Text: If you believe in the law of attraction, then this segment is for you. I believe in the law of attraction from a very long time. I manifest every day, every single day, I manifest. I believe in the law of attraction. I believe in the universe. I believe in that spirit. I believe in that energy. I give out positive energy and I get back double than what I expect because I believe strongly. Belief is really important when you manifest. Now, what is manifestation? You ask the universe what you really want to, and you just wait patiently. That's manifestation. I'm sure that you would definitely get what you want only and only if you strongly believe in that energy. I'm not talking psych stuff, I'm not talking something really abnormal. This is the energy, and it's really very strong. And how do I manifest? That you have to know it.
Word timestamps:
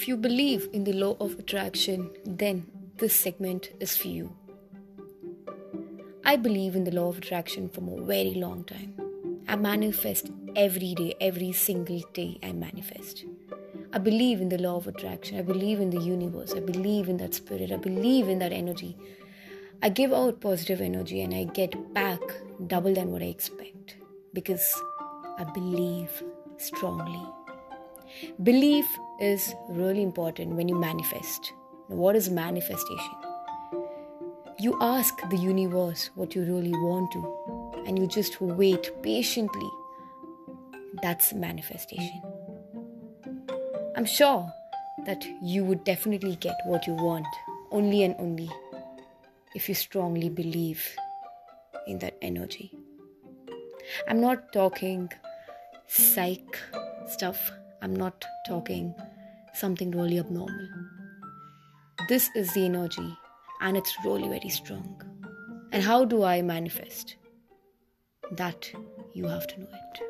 If 0.00 0.08
you 0.08 0.16
believe 0.16 0.66
in 0.72 0.84
the 0.84 0.94
law 0.94 1.14
of 1.20 1.38
attraction, 1.38 2.10
then 2.24 2.66
this 2.96 3.14
segment 3.14 3.68
is 3.80 3.98
for 3.98 4.08
you. 4.08 4.34
I 6.24 6.36
believe 6.36 6.74
in 6.74 6.84
the 6.84 6.90
law 6.90 7.08
of 7.08 7.18
attraction 7.18 7.68
from 7.68 7.86
a 7.86 8.00
very 8.00 8.32
long 8.32 8.64
time. 8.64 8.94
I 9.46 9.56
manifest 9.56 10.30
every 10.56 10.94
day, 10.94 11.16
every 11.20 11.52
single 11.52 12.00
day, 12.14 12.38
I 12.42 12.52
manifest. 12.52 13.26
I 13.92 13.98
believe 13.98 14.40
in 14.40 14.48
the 14.48 14.56
law 14.56 14.76
of 14.76 14.86
attraction. 14.86 15.38
I 15.38 15.42
believe 15.42 15.80
in 15.80 15.90
the 15.90 16.00
universe. 16.00 16.54
I 16.54 16.60
believe 16.60 17.10
in 17.10 17.18
that 17.18 17.34
spirit. 17.34 17.70
I 17.70 17.76
believe 17.76 18.26
in 18.26 18.38
that 18.38 18.54
energy. 18.54 18.96
I 19.82 19.90
give 19.90 20.14
out 20.14 20.40
positive 20.40 20.80
energy 20.80 21.20
and 21.20 21.34
I 21.34 21.44
get 21.44 21.92
back 21.92 22.20
double 22.68 22.94
than 22.94 23.10
what 23.12 23.20
I 23.20 23.26
expect 23.26 23.96
because 24.32 24.74
I 25.38 25.44
believe 25.44 26.22
strongly. 26.56 27.26
Belief 28.42 28.98
is 29.20 29.54
really 29.68 30.02
important 30.02 30.56
when 30.56 30.68
you 30.68 30.74
manifest. 30.74 31.52
Now, 31.88 31.96
what 31.96 32.16
is 32.16 32.30
manifestation? 32.30 33.14
You 34.58 34.76
ask 34.80 35.14
the 35.30 35.36
universe 35.36 36.10
what 36.14 36.34
you 36.34 36.42
really 36.44 36.72
want 36.72 37.10
to, 37.12 37.82
and 37.86 37.98
you 37.98 38.06
just 38.06 38.40
wait 38.40 38.90
patiently. 39.02 39.70
That's 41.02 41.32
manifestation. 41.32 42.22
I'm 43.96 44.04
sure 44.04 44.52
that 45.06 45.26
you 45.42 45.64
would 45.64 45.84
definitely 45.84 46.36
get 46.36 46.56
what 46.66 46.86
you 46.86 46.94
want 46.94 47.26
only 47.70 48.02
and 48.02 48.14
only 48.18 48.50
if 49.54 49.68
you 49.68 49.74
strongly 49.74 50.28
believe 50.28 50.84
in 51.86 51.98
that 52.00 52.16
energy. 52.22 52.72
I'm 54.08 54.20
not 54.20 54.52
talking 54.52 55.10
psych 55.86 56.58
stuff, 57.08 57.50
I'm 57.82 57.94
not 57.94 58.24
talking 58.46 58.94
something 59.54 59.90
really 59.90 60.18
abnormal. 60.18 60.68
This 62.08 62.28
is 62.34 62.52
the 62.52 62.64
energy, 62.64 63.16
and 63.60 63.76
it's 63.76 63.96
really 64.04 64.28
very 64.28 64.48
strong. 64.48 65.02
And 65.72 65.82
how 65.82 66.04
do 66.04 66.22
I 66.24 66.42
manifest? 66.42 67.16
That 68.32 68.70
you 69.14 69.26
have 69.26 69.46
to 69.48 69.60
know 69.60 69.68
it. 69.72 70.00